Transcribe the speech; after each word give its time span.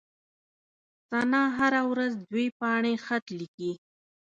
ثنا 1.11 1.43
هره 1.57 1.81
ورځ 1.91 2.11
دوې 2.29 2.47
پاڼي 2.59 2.93
خط 3.05 3.25
ليکي. 3.39 3.71